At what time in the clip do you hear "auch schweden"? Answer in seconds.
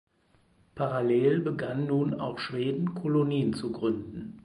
2.19-2.95